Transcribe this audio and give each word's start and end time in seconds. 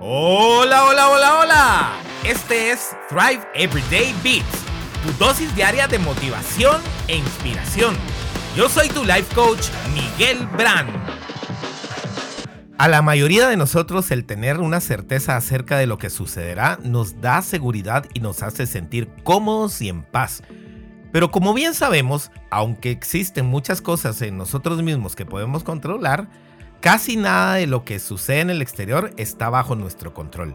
Hola, 0.00 0.86
hola, 0.86 1.08
hola, 1.08 1.38
hola. 1.40 1.92
Este 2.24 2.72
es 2.72 2.96
Thrive 3.08 3.42
Everyday 3.54 4.14
Beats, 4.22 4.64
tu 5.02 5.12
dosis 5.24 5.54
diaria 5.54 5.86
de 5.86 5.98
motivación 5.98 6.80
e 7.06 7.16
inspiración. 7.16 7.94
Yo 8.56 8.68
soy 8.68 8.88
tu 8.88 9.04
life 9.04 9.32
coach, 9.34 9.68
Miguel 9.94 10.46
Brand. 10.48 10.90
A 12.76 12.88
la 12.88 13.02
mayoría 13.02 13.48
de 13.48 13.56
nosotros 13.56 14.10
el 14.10 14.24
tener 14.24 14.58
una 14.58 14.80
certeza 14.80 15.36
acerca 15.36 15.78
de 15.78 15.86
lo 15.86 15.96
que 15.96 16.10
sucederá 16.10 16.78
nos 16.82 17.20
da 17.20 17.40
seguridad 17.40 18.04
y 18.14 18.20
nos 18.20 18.42
hace 18.42 18.66
sentir 18.66 19.08
cómodos 19.22 19.80
y 19.80 19.88
en 19.88 20.02
paz. 20.02 20.42
Pero 21.12 21.30
como 21.30 21.54
bien 21.54 21.74
sabemos, 21.74 22.32
aunque 22.50 22.90
existen 22.90 23.46
muchas 23.46 23.80
cosas 23.80 24.20
en 24.22 24.36
nosotros 24.36 24.82
mismos 24.82 25.14
que 25.14 25.24
podemos 25.24 25.62
controlar, 25.62 26.28
Casi 26.84 27.16
nada 27.16 27.54
de 27.54 27.66
lo 27.66 27.82
que 27.82 27.98
sucede 27.98 28.40
en 28.40 28.50
el 28.50 28.60
exterior 28.60 29.10
está 29.16 29.48
bajo 29.48 29.74
nuestro 29.74 30.12
control. 30.12 30.54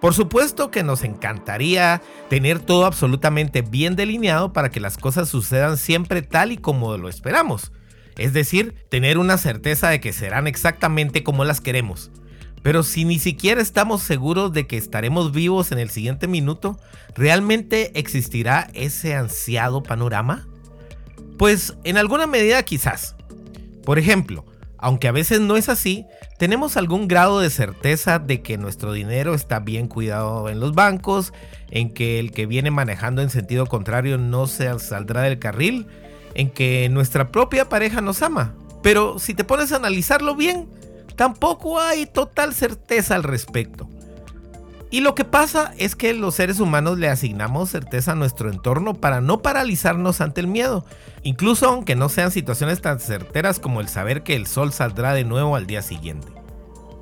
Por 0.00 0.14
supuesto 0.14 0.70
que 0.70 0.84
nos 0.84 1.02
encantaría 1.02 2.00
tener 2.30 2.60
todo 2.60 2.86
absolutamente 2.86 3.62
bien 3.62 3.96
delineado 3.96 4.52
para 4.52 4.70
que 4.70 4.78
las 4.78 4.96
cosas 4.96 5.28
sucedan 5.28 5.76
siempre 5.76 6.22
tal 6.22 6.52
y 6.52 6.56
como 6.56 6.96
lo 6.96 7.08
esperamos. 7.08 7.72
Es 8.16 8.32
decir, 8.32 8.76
tener 8.90 9.18
una 9.18 9.38
certeza 9.38 9.88
de 9.88 9.98
que 9.98 10.12
serán 10.12 10.46
exactamente 10.46 11.24
como 11.24 11.44
las 11.44 11.60
queremos. 11.60 12.12
Pero 12.62 12.84
si 12.84 13.04
ni 13.04 13.18
siquiera 13.18 13.60
estamos 13.60 14.04
seguros 14.04 14.52
de 14.52 14.68
que 14.68 14.76
estaremos 14.76 15.32
vivos 15.32 15.72
en 15.72 15.80
el 15.80 15.90
siguiente 15.90 16.28
minuto, 16.28 16.78
¿realmente 17.16 17.90
existirá 17.98 18.70
ese 18.72 19.16
ansiado 19.16 19.82
panorama? 19.82 20.46
Pues 21.36 21.74
en 21.82 21.98
alguna 21.98 22.28
medida 22.28 22.62
quizás. 22.62 23.16
Por 23.84 23.98
ejemplo, 23.98 24.44
aunque 24.78 25.08
a 25.08 25.12
veces 25.12 25.40
no 25.40 25.56
es 25.56 25.68
así, 25.68 26.06
tenemos 26.38 26.76
algún 26.76 27.08
grado 27.08 27.40
de 27.40 27.50
certeza 27.50 28.18
de 28.18 28.42
que 28.42 28.58
nuestro 28.58 28.92
dinero 28.92 29.34
está 29.34 29.60
bien 29.60 29.88
cuidado 29.88 30.48
en 30.48 30.60
los 30.60 30.72
bancos, 30.72 31.32
en 31.70 31.92
que 31.92 32.18
el 32.18 32.32
que 32.32 32.46
viene 32.46 32.70
manejando 32.70 33.22
en 33.22 33.30
sentido 33.30 33.66
contrario 33.66 34.18
no 34.18 34.46
se 34.46 34.78
saldrá 34.78 35.22
del 35.22 35.38
carril, 35.38 35.86
en 36.34 36.50
que 36.50 36.88
nuestra 36.90 37.28
propia 37.32 37.68
pareja 37.68 38.00
nos 38.00 38.22
ama. 38.22 38.54
Pero 38.82 39.18
si 39.18 39.34
te 39.34 39.44
pones 39.44 39.72
a 39.72 39.76
analizarlo 39.76 40.36
bien, 40.36 40.68
tampoco 41.16 41.80
hay 41.80 42.06
total 42.06 42.54
certeza 42.54 43.14
al 43.14 43.22
respecto. 43.22 43.88
Y 44.90 45.00
lo 45.00 45.14
que 45.14 45.24
pasa 45.24 45.74
es 45.78 45.96
que 45.96 46.14
los 46.14 46.36
seres 46.36 46.60
humanos 46.60 46.98
le 46.98 47.08
asignamos 47.08 47.70
certeza 47.70 48.12
a 48.12 48.14
nuestro 48.14 48.50
entorno 48.50 48.94
para 48.94 49.20
no 49.20 49.42
paralizarnos 49.42 50.20
ante 50.20 50.40
el 50.40 50.46
miedo, 50.46 50.84
incluso 51.22 51.68
aunque 51.68 51.96
no 51.96 52.08
sean 52.08 52.30
situaciones 52.30 52.80
tan 52.80 53.00
certeras 53.00 53.58
como 53.58 53.80
el 53.80 53.88
saber 53.88 54.22
que 54.22 54.36
el 54.36 54.46
sol 54.46 54.72
saldrá 54.72 55.12
de 55.12 55.24
nuevo 55.24 55.56
al 55.56 55.66
día 55.66 55.82
siguiente. 55.82 56.28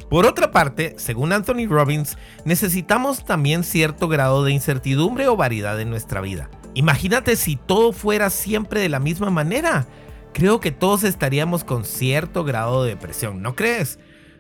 Por 0.09 0.27
otra 0.27 0.51
parte, 0.51 0.95
según 0.97 1.33
Anthony 1.33 1.67
Robbins, 1.69 2.17
necesitamos 2.45 3.25
también 3.25 3.65
cierto 3.65 4.09
grado 4.09 4.45
de 4.45 4.53
incertidumbre 4.53 5.29
o 5.29 5.37
variedad 5.37 5.79
en 5.81 5.91
nuestra 5.91 6.21
vida. 6.21 6.51
Imagínate 6.75 7.37
si 7.37 7.57
todo 7.57 7.93
fuera 7.93 8.31
siempre 8.31 8.81
de 8.81 8.89
la 8.89 9.01
misma 9.01 9.31
manera. 9.31 9.87
Creo 10.33 10.59
que 10.59 10.73
todos 10.73 11.05
estaríamos 11.05 11.65
con 11.65 11.85
cierto 11.85 12.45
grado 12.45 12.83
de 12.83 12.91
depresión, 12.91 13.43
¿no 13.43 13.55
crees? 13.55 13.99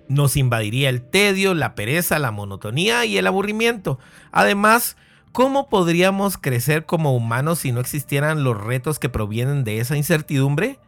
Nos 0.08 0.36
invadiría 0.36 0.91
el 0.91 1.02
tedio, 1.02 1.55
la 1.55 1.74
pereza, 1.74 2.19
la 2.19 2.30
monotonía 2.30 3.05
y 3.05 3.16
el 3.16 3.27
aburrimiento. 3.27 3.98
Además, 4.33 4.96
¿cómo 5.33 5.69
podríamos 5.69 6.36
crecer 6.36 6.84
como 6.84 7.14
humanos 7.14 7.61
si 7.61 7.72
no 7.72 7.80
existieran 7.80 8.44
los 8.44 8.62
retos 8.62 8.98
que 8.98 9.08
provienen 9.08 9.64
de 9.64 9.80
esa 9.80 9.96
incertidumbre? 9.96 10.78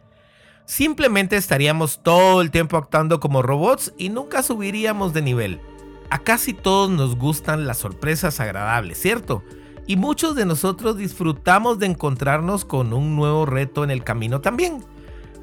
Simplemente 0.65 1.37
estaríamos 1.37 2.03
todo 2.03 2.41
el 2.41 2.51
tiempo 2.51 2.77
actuando 2.77 3.19
como 3.19 3.41
robots 3.41 3.93
y 3.97 4.09
nunca 4.09 4.43
subiríamos 4.43 5.13
de 5.13 5.21
nivel. 5.21 5.61
A 6.09 6.19
casi 6.19 6.53
todos 6.53 6.89
nos 6.89 7.15
gustan 7.15 7.67
las 7.67 7.77
sorpresas 7.77 8.39
agradables, 8.39 8.99
¿cierto? 8.99 9.43
Y 9.87 9.95
muchos 9.95 10.35
de 10.35 10.45
nosotros 10.45 10.97
disfrutamos 10.97 11.79
de 11.79 11.85
encontrarnos 11.85 12.65
con 12.65 12.93
un 12.93 13.15
nuevo 13.15 13.45
reto 13.45 13.83
en 13.83 13.91
el 13.91 14.03
camino 14.03 14.41
también. 14.41 14.83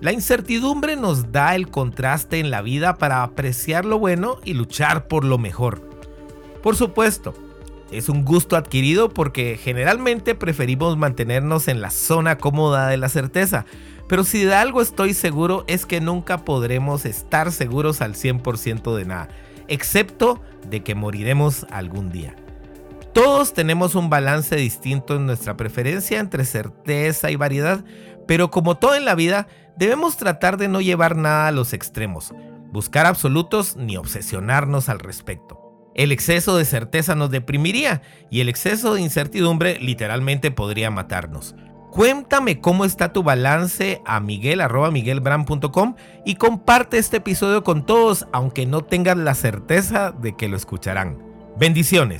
La 0.00 0.12
incertidumbre 0.12 0.97
nos 0.97 1.32
da 1.32 1.55
el 1.55 1.69
contraste 1.69 2.38
en 2.38 2.50
la 2.50 2.62
vida 2.62 2.97
para 2.97 3.22
apreciar 3.22 3.84
lo 3.84 3.99
bueno 3.99 4.38
y 4.44 4.55
luchar 4.55 5.09
por 5.09 5.25
lo 5.25 5.38
mejor. 5.38 5.88
Por 6.62 6.77
supuesto, 6.77 7.34
es 7.91 8.09
un 8.09 8.25
gusto 8.25 8.56
adquirido 8.56 9.09
porque 9.09 9.59
generalmente 9.62 10.34
preferimos 10.34 10.97
mantenernos 10.97 11.69
en 11.69 11.81
la 11.81 11.91
zona 11.91 12.38
cómoda 12.38 12.88
de 12.88 12.97
la 12.97 13.09
certeza, 13.09 13.66
pero 14.09 14.25
si 14.25 14.44
de 14.44 14.55
algo 14.55 14.82
estoy 14.82 15.15
seguro 15.15 15.65
es 15.69 15.87
que 15.87 16.00
nunca 16.00 16.44
podremos 16.44 17.06
estar 17.06 17.53
seguros 17.53 18.00
al 18.00 18.15
100% 18.15 18.94
de 18.97 19.05
nada, 19.05 19.28
excepto 19.69 20.43
de 20.69 20.82
que 20.82 20.94
moriremos 20.94 21.66
algún 21.71 22.11
día. 22.11 22.34
Todos 23.12 23.55
tenemos 23.55 23.94
un 23.94 24.11
balance 24.11 24.56
distinto 24.56 25.15
en 25.15 25.26
nuestra 25.26 25.56
preferencia 25.56 26.19
entre 26.19 26.44
certeza 26.44 27.31
y 27.31 27.37
variedad, 27.37 27.84
pero 28.26 28.50
como 28.50 28.76
todo 28.76 28.97
en 28.97 29.05
la 29.05 29.15
vida, 29.15 29.47
debemos 29.77 30.17
tratar 30.17 30.57
de 30.57 30.69
no 30.69 30.81
llevar 30.81 31.17
nada 31.17 31.49
a 31.49 31.53
los 31.53 31.73
extremos, 31.73 32.33
buscar 32.71 33.07
absolutos 33.07 33.77
ni 33.77 33.97
obsesionarnos 33.97 34.89
al 34.89 34.99
respecto. 34.99 35.61
El 35.95 36.11
exceso 36.11 36.57
de 36.57 36.65
certeza 36.65 37.15
nos 37.15 37.31
deprimiría 37.31 38.03
y 38.31 38.41
el 38.41 38.49
exceso 38.49 38.95
de 38.95 39.01
incertidumbre 39.01 39.79
literalmente 39.79 40.51
podría 40.51 40.91
matarnos. 40.91 41.55
Cuéntame 41.93 42.61
cómo 42.61 42.85
está 42.85 43.12
tu 43.12 43.23
balance 43.23 44.03
a 44.05 44.19
miguel.miguelbran.com 44.19 45.95
y 46.25 46.35
comparte 46.35 46.99
este 46.99 47.19
episodio 47.19 47.62
con 47.62 47.87
todos 47.87 48.27
aunque 48.33 48.67
no 48.67 48.83
tengas 48.83 49.17
la 49.17 49.37
certeza 49.37 50.11
de 50.11 50.35
que 50.35 50.49
lo 50.49 50.56
escucharán. 50.56 51.23
Bendiciones. 51.56 52.19